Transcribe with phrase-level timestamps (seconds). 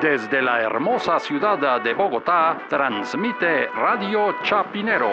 [0.00, 5.10] Desde la hermosa ciudad de Bogotá, transmite Radio Chapinero.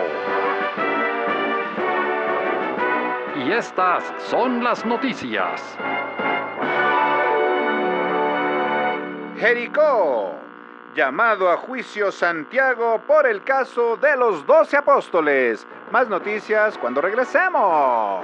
[3.38, 5.78] Y estas son las noticias.
[9.40, 10.36] Jericó.
[10.96, 15.66] Llamado a juicio Santiago por el caso de los doce apóstoles.
[15.92, 18.24] Más noticias cuando regresemos.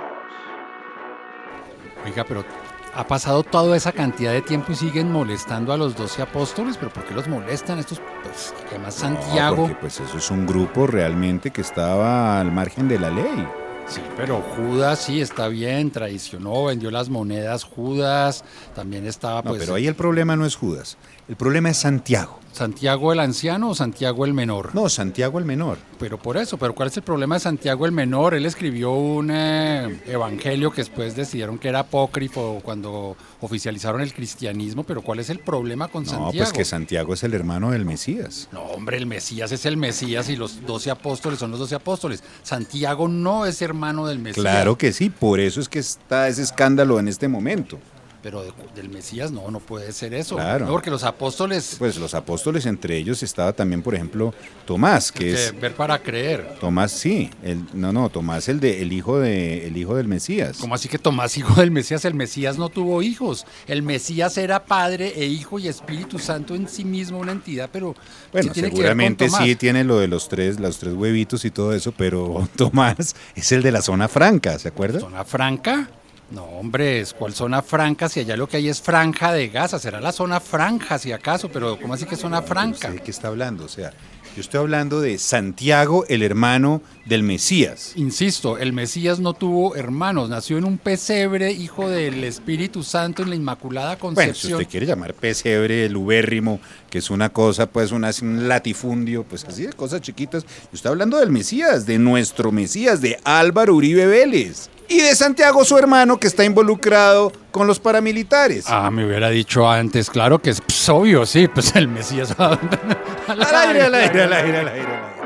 [2.05, 2.43] Oiga, pero
[2.93, 6.91] ha pasado toda esa cantidad de tiempo y siguen molestando a los doce apóstoles, pero
[6.91, 8.01] ¿por qué los molestan estos?
[8.23, 9.55] Pues, que más Santiago.
[9.55, 13.47] No, porque pues eso es un grupo realmente que estaba al margen de la ley.
[13.87, 18.43] Sí, pero Judas sí está bien, traicionó, vendió las monedas Judas,
[18.75, 20.97] también estaba No, pues pero ahí el problema no es Judas,
[21.27, 22.39] el problema es Santiago.
[22.51, 24.73] Santiago el anciano o Santiago el menor.
[24.75, 25.77] No, Santiago el menor.
[25.99, 28.33] Pero por eso, pero ¿cuál es el problema de Santiago el menor?
[28.33, 34.83] Él escribió un eh, evangelio que después decidieron que era apócrifo cuando oficializaron el cristianismo,
[34.83, 36.31] pero ¿cuál es el problema con No, Santiago?
[36.37, 38.49] pues que Santiago es el hermano del Mesías.
[38.51, 42.23] No, hombre, el Mesías es el Mesías y los doce apóstoles son los doce apóstoles.
[42.43, 44.41] Santiago no es hermano del Mesías.
[44.43, 47.79] Claro que sí, por eso es que está ese escándalo en este momento.
[48.21, 50.35] Pero de- del Mesías no, no puede ser eso.
[50.35, 50.65] Claro.
[50.65, 54.33] No, porque los apóstoles, Pues los apóstoles, entre ellos estaba también, por ejemplo,
[54.65, 56.57] Tomás, que es ver para creer.
[56.59, 60.57] Tomás, sí, el, no, no, Tomás, el de, el hijo de, el hijo del Mesías.
[60.59, 62.03] ¿Cómo así que Tomás, hijo del Mesías?
[62.03, 63.45] El Mesías no tuvo hijos.
[63.67, 67.95] El Mesías era Padre e Hijo y Espíritu Santo en sí mismo, una entidad, pero
[68.33, 70.93] Bueno, ¿qué tiene que ver con seguramente sí tiene lo de los tres, los tres
[70.93, 74.99] huevitos y todo eso, pero Tomás es el de la zona franca, ¿se acuerda?
[74.99, 75.89] ¿Zona franca?
[76.31, 78.07] No, hombre, es ¿cuál zona franca?
[78.07, 81.49] Si allá lo que hay es franja de Gaza, será la zona franja si acaso,
[81.49, 82.89] pero ¿cómo así que zona franca?
[82.89, 83.91] No sé de qué está hablando, o sea,
[84.35, 87.93] yo estoy hablando de Santiago, el hermano del Mesías.
[87.95, 93.31] Insisto, el Mesías no tuvo hermanos, nació en un pesebre, hijo del Espíritu Santo en
[93.31, 94.53] la Inmaculada Bueno, si Concepción.
[94.53, 99.43] usted quiere llamar pesebre, el ubérrimo, que es una cosa, pues una, un latifundio, pues
[99.45, 100.43] así de cosas chiquitas.
[100.43, 104.69] Yo estoy hablando del Mesías, de nuestro Mesías, de Álvaro Uribe Vélez.
[104.87, 108.65] Y de Santiago, su hermano, que está involucrado con los paramilitares.
[108.67, 112.35] Ah, me hubiera dicho antes, claro que es pues, obvio, sí, pues el Mesías.
[112.39, 112.59] al
[113.27, 115.19] al aire, al aire, al aire, al aire, al aire.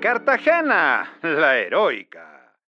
[0.00, 2.31] Cartagena, la heroica.